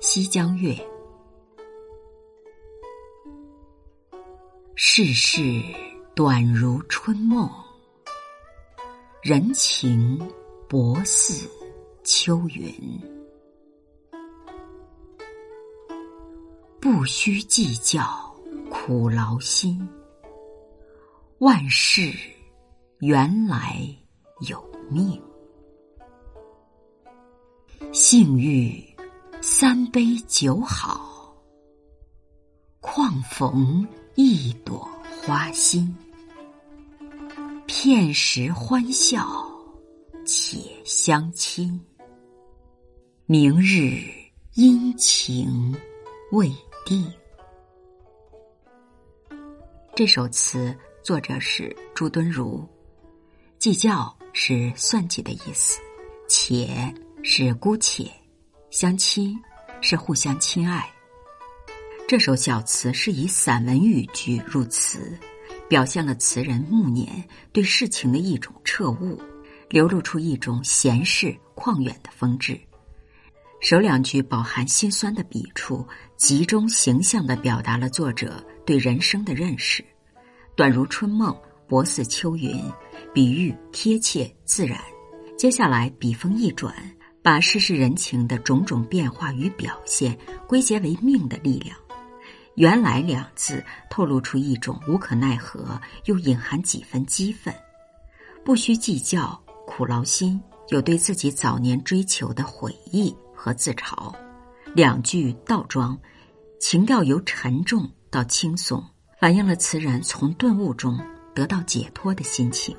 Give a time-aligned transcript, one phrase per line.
[0.00, 0.72] 西江月》。
[4.76, 5.40] 世事
[6.14, 7.50] 短如春梦，
[9.20, 10.16] 人情
[10.68, 11.50] 薄似
[12.04, 12.72] 秋云。
[16.80, 18.32] 不须计较
[18.70, 19.86] 苦劳心，
[21.38, 22.12] 万事
[23.00, 23.76] 原来
[24.48, 25.20] 有命。
[27.92, 28.87] 幸遇
[29.40, 31.32] 三杯酒好，
[32.80, 34.88] 况逢一朵
[35.22, 35.94] 花心。
[37.66, 39.46] 片时欢笑
[40.26, 41.80] 且相亲，
[43.26, 44.02] 明日
[44.54, 45.74] 阴晴
[46.32, 46.52] 未
[46.84, 47.10] 定。
[49.94, 52.66] 这首词作者是朱敦儒，
[53.58, 55.78] 计较是算计的意思，
[56.28, 56.92] 且。
[57.20, 58.08] 是姑且，
[58.80, 59.36] 相亲
[59.80, 60.88] 是互相亲爱。
[62.06, 65.18] 这首小词是以散文语句入词，
[65.68, 69.20] 表现了词人暮年对事情的一种彻悟，
[69.68, 72.56] 流露出一种闲适旷远的风致。
[73.60, 75.84] 首两句饱含心酸的笔触，
[76.16, 79.84] 集中形象的表达了作者对人生的认识。
[80.54, 82.62] 短如春梦，薄似秋云，
[83.12, 84.80] 比喻贴切自然。
[85.36, 86.72] 接下来笔锋一转。
[87.28, 91.76] 把世事人情的种种变化与表现归结为命的力量，
[92.54, 97.54] 原来两字透露出一种无可奈何，又隐含几分激愤。
[98.42, 104.10] 不需计较苦劳心，有对自己早年追求的悔意和自嘲。
[104.74, 105.98] 两句倒装，
[106.58, 108.82] 情调由沉重到轻松，
[109.20, 110.98] 反映了词人从顿悟中
[111.34, 112.74] 得到解脱的心情。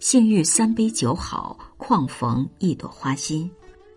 [0.00, 3.50] 幸遇三杯酒好，况逢一朵花心，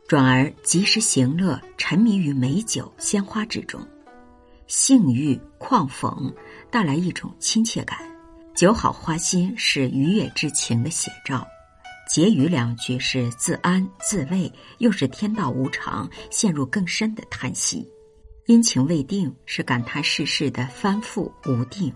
[0.05, 3.79] 转而及时行乐，沉迷于美酒鲜花之中。
[4.67, 6.33] 幸遇况逢
[6.69, 7.97] 带来一种亲切感，
[8.53, 11.47] 酒好花心是愉悦之情的写照。
[12.09, 17.87] 结语两句是自安自慰，又是天道无常，陷入更深的叹息。
[18.47, 21.93] 阴晴未定是感叹世事的翻覆无定。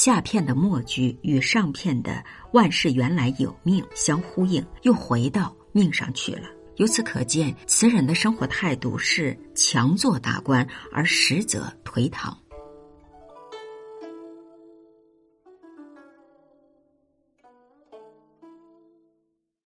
[0.00, 6.42] 下片的末句与上片的“万事原来有命”相呼应，又回到命上去了。
[6.76, 12.38] 由此可见，词人的生活态度是强作达观，而实则颓唐。